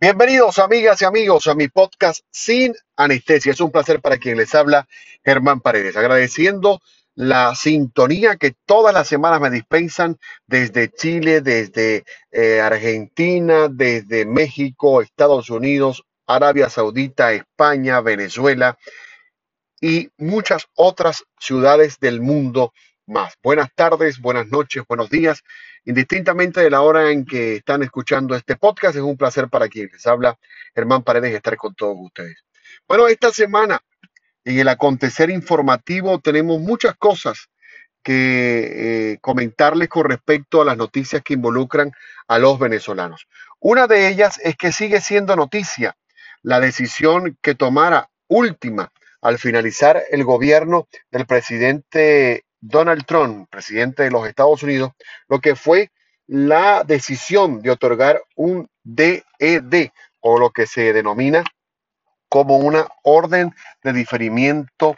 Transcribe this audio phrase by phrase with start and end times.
[0.00, 3.52] Bienvenidos amigas y amigos a mi podcast Sin Anestesia.
[3.52, 4.88] Es un placer para quien les habla
[5.24, 6.80] Germán Paredes, agradeciendo
[7.14, 10.18] la sintonía que todas las semanas me dispensan
[10.48, 18.76] desde Chile, desde eh, Argentina, desde México, Estados Unidos, Arabia Saudita, España, Venezuela
[19.80, 22.72] y muchas otras ciudades del mundo
[23.06, 23.34] más.
[23.42, 25.42] Buenas tardes, buenas noches, buenos días,
[25.84, 28.96] indistintamente de la hora en que están escuchando este podcast.
[28.96, 30.38] Es un placer para quien les habla
[30.74, 32.44] Germán Paredes estar con todos ustedes.
[32.88, 33.80] Bueno, esta semana
[34.44, 37.48] en el acontecer informativo tenemos muchas cosas
[38.02, 41.92] que eh, comentarles con respecto a las noticias que involucran
[42.28, 43.26] a los venezolanos.
[43.60, 45.96] Una de ellas es que sigue siendo noticia
[46.42, 48.92] la decisión que tomara última
[49.22, 54.92] al finalizar el gobierno del presidente Donald Trump, presidente de los Estados Unidos,
[55.28, 55.90] lo que fue
[56.26, 59.90] la decisión de otorgar un DED
[60.20, 61.44] o lo que se denomina
[62.30, 64.96] como una orden de diferimiento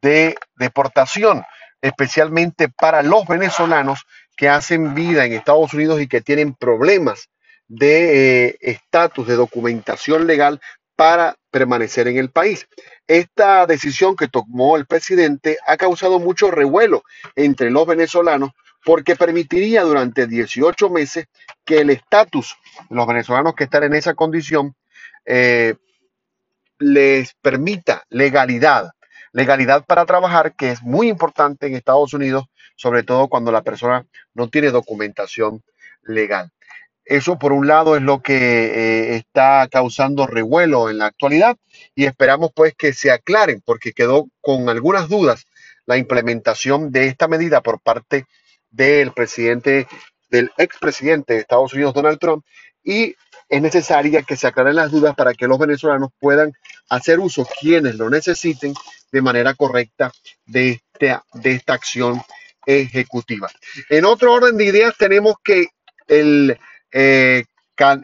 [0.00, 1.42] de deportación,
[1.82, 7.28] especialmente para los venezolanos que hacen vida en Estados Unidos y que tienen problemas
[7.66, 10.60] de eh, estatus, de documentación legal
[11.00, 12.68] para permanecer en el país.
[13.06, 17.04] Esta decisión que tomó el presidente ha causado mucho revuelo
[17.36, 18.50] entre los venezolanos
[18.84, 21.24] porque permitiría durante 18 meses
[21.64, 22.54] que el estatus
[22.90, 24.74] de los venezolanos que están en esa condición
[25.24, 25.74] eh,
[26.78, 28.90] les permita legalidad,
[29.32, 32.44] legalidad para trabajar, que es muy importante en Estados Unidos,
[32.76, 35.62] sobre todo cuando la persona no tiene documentación
[36.02, 36.52] legal.
[37.10, 41.56] Eso por un lado es lo que eh, está causando revuelo en la actualidad
[41.96, 45.44] y esperamos pues que se aclaren porque quedó con algunas dudas
[45.86, 48.26] la implementación de esta medida por parte
[48.70, 49.88] del presidente,
[50.30, 52.44] del expresidente de Estados Unidos, Donald Trump,
[52.84, 53.16] y
[53.48, 56.52] es necesaria que se aclaren las dudas para que los venezolanos puedan
[56.90, 58.72] hacer uso, quienes lo necesiten,
[59.10, 60.12] de manera correcta
[60.46, 62.22] de esta, de esta acción
[62.64, 63.50] ejecutiva.
[63.88, 65.70] En otro orden de ideas tenemos que
[66.06, 66.56] el
[66.92, 67.44] eh,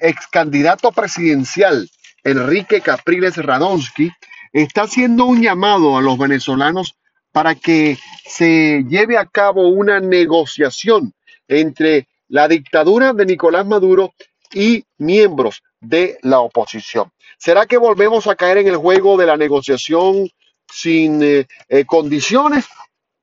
[0.00, 1.88] ex candidato presidencial
[2.22, 4.10] Enrique Capriles Radonsky
[4.52, 6.94] está haciendo un llamado a los venezolanos
[7.32, 11.12] para que se lleve a cabo una negociación
[11.48, 14.14] entre la dictadura de Nicolás Maduro
[14.52, 17.10] y miembros de la oposición.
[17.36, 20.30] ¿Será que volvemos a caer en el juego de la negociación
[20.72, 22.64] sin eh, eh, condiciones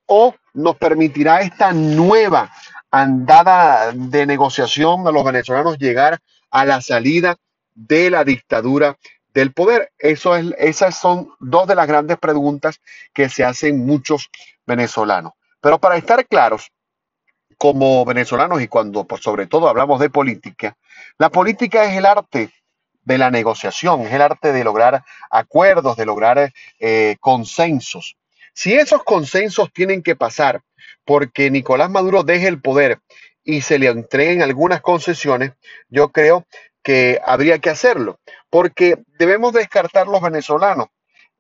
[0.05, 2.51] o nos permitirá esta nueva
[2.91, 6.19] andada de negociación a los venezolanos llegar
[6.49, 7.37] a la salida
[7.73, 8.97] de la dictadura
[9.33, 9.91] del poder?
[9.97, 12.81] Eso es, esas son dos de las grandes preguntas
[13.13, 14.29] que se hacen muchos
[14.67, 15.33] venezolanos.
[15.61, 16.71] Pero para estar claros,
[17.57, 20.75] como venezolanos y cuando por sobre todo hablamos de política,
[21.17, 22.49] la política es el arte
[23.03, 28.15] de la negociación, es el arte de lograr acuerdos, de lograr eh, consensos.
[28.53, 30.61] Si esos consensos tienen que pasar
[31.05, 32.99] porque Nicolás Maduro deje el poder
[33.43, 35.53] y se le entreguen algunas concesiones,
[35.89, 36.45] yo creo
[36.83, 38.19] que habría que hacerlo,
[38.49, 40.87] porque debemos descartar los venezolanos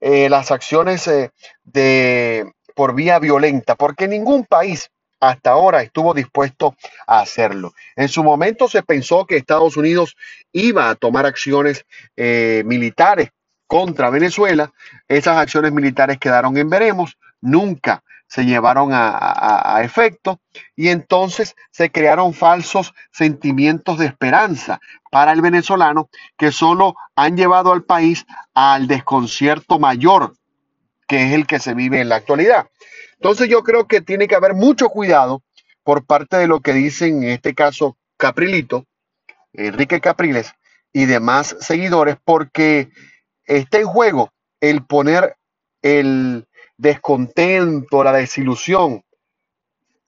[0.03, 1.29] eh, las acciones eh,
[1.63, 4.89] de, por vía violenta, porque ningún país
[5.19, 7.73] hasta ahora estuvo dispuesto a hacerlo.
[7.95, 10.15] En su momento se pensó que Estados Unidos
[10.51, 11.85] iba a tomar acciones
[12.17, 13.29] eh, militares
[13.71, 14.73] contra Venezuela.
[15.07, 20.41] Esas acciones militares quedaron en veremos, nunca se llevaron a, efecto
[20.75, 27.71] y entonces se crearon falsos sentimientos de esperanza para el venezolano que solo han llevado
[27.71, 30.33] al país al desconcierto mayor
[31.07, 32.67] que es el que se vive en la actualidad.
[33.13, 35.43] Entonces yo creo que tiene que haber mucho cuidado
[35.83, 38.85] por parte de lo que dicen en este caso Caprilito,
[39.53, 40.53] Enrique Capriles
[40.91, 42.89] y demás seguidores porque
[43.45, 45.35] está en juego el poner
[45.81, 46.47] el
[46.77, 49.03] descontento, la desilusión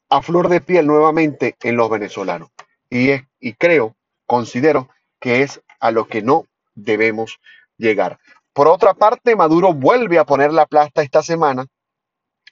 [0.09, 2.49] a flor de piel nuevamente en los venezolanos.
[2.89, 3.95] Y, es, y creo,
[4.25, 4.89] considero
[5.19, 6.45] que es a lo que no
[6.75, 7.39] debemos
[7.77, 8.19] llegar.
[8.53, 11.65] Por otra parte, Maduro vuelve a poner la plasta esta semana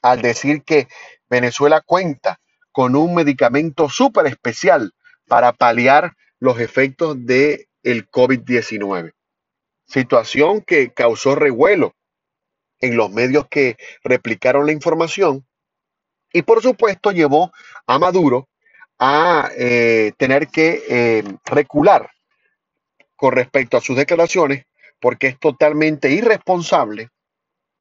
[0.01, 0.88] al decir que
[1.30, 2.39] Venezuela cuenta
[2.72, 4.94] con un medicamento súper especial
[5.28, 9.13] para paliar los efectos del el COVID-19.
[9.92, 11.96] Situación que causó revuelo
[12.80, 15.46] en los medios que replicaron la información
[16.32, 17.52] y por supuesto llevó
[17.88, 18.48] a Maduro
[19.00, 22.10] a eh, tener que eh, recular
[23.18, 24.66] con respecto a sus declaraciones
[25.02, 27.10] porque es totalmente irresponsable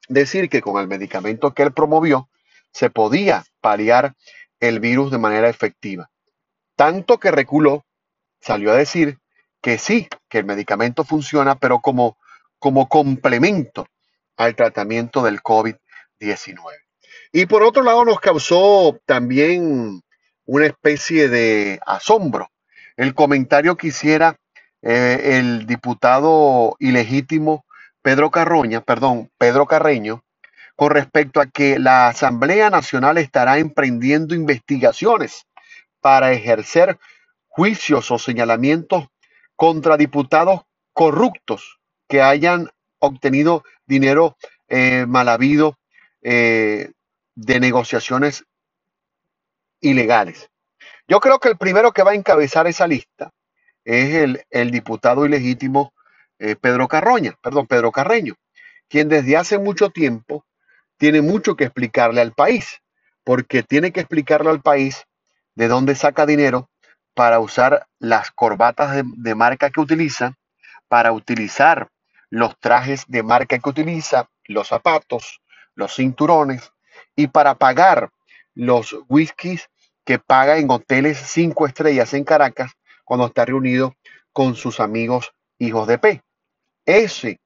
[0.08, 2.28] decir que con el medicamento que él promovió
[2.72, 4.14] se podía paliar
[4.58, 6.10] el virus de manera efectiva.
[6.74, 7.84] Tanto que reculó,
[8.40, 9.20] salió a decir
[9.60, 12.16] que sí, que el medicamento funciona, pero como,
[12.58, 13.86] como complemento
[14.36, 16.58] al tratamiento del COVID-19.
[17.32, 20.02] Y por otro lado nos causó también
[20.46, 22.50] una especie de asombro
[22.96, 24.36] el comentario que hiciera
[24.82, 27.64] eh, el diputado ilegítimo
[28.02, 30.22] Pedro Carroña, perdón, Pedro Carreño,
[30.76, 35.46] con respecto a que la Asamblea Nacional estará emprendiendo investigaciones
[36.00, 36.98] para ejercer
[37.48, 39.08] juicios o señalamientos
[39.60, 40.62] contra diputados
[40.94, 45.76] corruptos que hayan obtenido dinero eh, mal habido
[46.22, 46.92] eh,
[47.34, 48.46] de negociaciones
[49.82, 50.48] ilegales.
[51.06, 53.32] Yo creo que el primero que va a encabezar esa lista
[53.84, 55.92] es el, diputado ilegítimo
[56.38, 58.36] eh, Pedro Carroña, perdón, Pedro Carreño,
[58.88, 60.46] quien desde hace mucho tiempo
[60.96, 62.80] tiene mucho que explicarle al país,
[63.24, 65.04] porque tiene que explicarle al país
[65.54, 66.70] de dónde saca dinero
[67.20, 70.38] para usar las corbatas de, marca que utiliza,
[70.88, 71.90] para utilizar
[72.30, 75.42] los trajes de marca que utiliza, los zapatos,
[75.74, 76.72] los cinturones,
[77.14, 78.08] y para pagar
[78.54, 79.68] los whiskies
[80.02, 82.72] que paga en hoteles cinco estrellas en Caracas
[83.04, 83.94] cuando está reunido
[84.32, 86.22] con sus amigos hijos de P.
[86.86, 87.38] Ese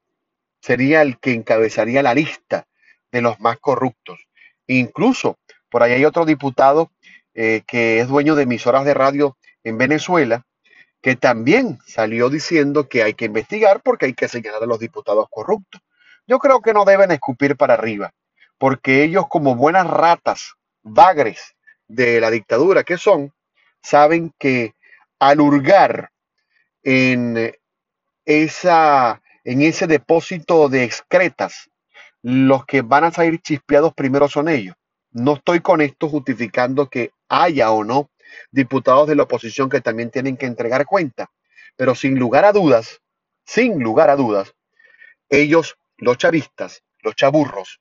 [0.61, 2.69] sería el que encabezaría la lista
[3.11, 4.29] de los más corruptos.
[4.69, 5.37] Incluso
[5.69, 6.93] por ahí hay otro diputado
[7.35, 10.45] eh, que es dueño de emisoras de radio en Venezuela,
[11.03, 15.27] que también salió diciendo que hay que investigar porque hay que señalar a los diputados
[15.31, 15.81] corruptos.
[16.27, 18.13] Yo creo que no deben escupir para arriba,
[18.59, 21.55] porque ellos como buenas ratas, bagres
[21.89, 23.33] de la dictadura que son,
[23.83, 24.75] saben que
[25.19, 26.11] al hurgar
[26.83, 27.53] en
[28.25, 31.71] esa en ese depósito de excretas,
[32.23, 34.75] los que van a salir chispeados primero son ellos.
[35.11, 38.11] No estoy con esto justificando que haya o no
[38.51, 41.31] diputados de la oposición que también tienen que entregar cuenta,
[41.77, 43.01] pero sin lugar a dudas,
[43.45, 44.55] sin lugar a dudas,
[45.29, 47.81] ellos, los chavistas, los chaburros,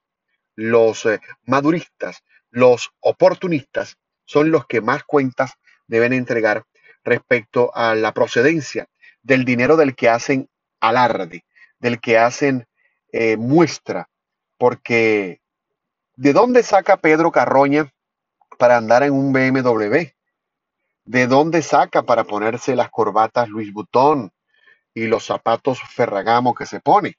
[0.56, 5.54] los eh, maduristas, los oportunistas, son los que más cuentas
[5.88, 6.66] deben entregar
[7.04, 8.88] respecto a la procedencia
[9.22, 10.50] del dinero del que hacen
[10.80, 11.46] alarde,
[11.80, 12.68] del que hacen
[13.12, 14.10] eh, muestra,
[14.58, 15.42] porque
[16.16, 17.92] ¿de dónde saca Pedro Carroña
[18.58, 20.14] para andar en un BMW?
[21.06, 24.32] ¿De dónde saca para ponerse las corbatas Luis Butón
[24.94, 27.18] y los zapatos Ferragamo que se pone?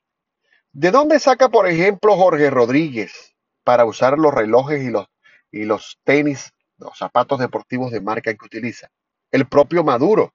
[0.73, 5.07] ¿De dónde saca, por ejemplo, Jorge Rodríguez para usar los relojes y los,
[5.53, 8.89] y los tenis, los zapatos deportivos de marca que utiliza?
[9.31, 10.33] El propio Maduro.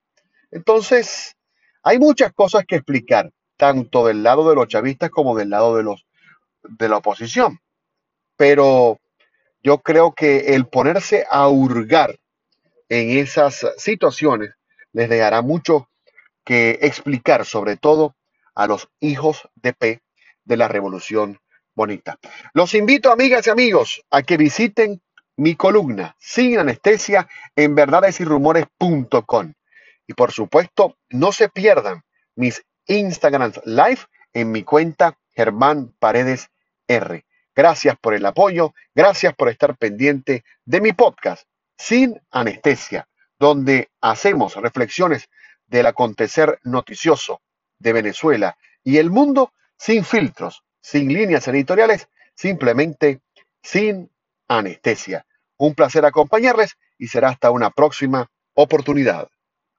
[0.52, 1.34] Entonces,
[1.82, 5.82] hay muchas cosas que explicar, tanto del lado de los chavistas como del lado de
[5.82, 6.06] los
[6.62, 7.58] de la oposición.
[8.36, 9.00] Pero
[9.60, 12.19] yo creo que el ponerse a hurgar
[12.90, 14.50] en esas situaciones
[14.92, 15.88] les dejará mucho
[16.44, 18.16] que explicar, sobre todo
[18.54, 20.02] a los hijos de P
[20.44, 21.38] de la Revolución
[21.74, 22.18] Bonita.
[22.52, 25.00] Los invito, amigas y amigos, a que visiten
[25.36, 29.54] mi columna sin anestesia en verdadesyrumores.com.
[30.06, 32.02] Y por supuesto, no se pierdan
[32.34, 34.00] mis Instagram Live
[34.32, 36.50] en mi cuenta Germán Paredes
[36.88, 37.24] R.
[37.54, 41.46] Gracias por el apoyo, gracias por estar pendiente de mi podcast
[41.80, 45.30] sin anestesia, donde hacemos reflexiones
[45.66, 47.40] del acontecer noticioso
[47.78, 53.22] de Venezuela y el mundo sin filtros, sin líneas editoriales, simplemente
[53.62, 54.10] sin
[54.46, 55.24] anestesia.
[55.56, 59.28] Un placer acompañarles y será hasta una próxima oportunidad.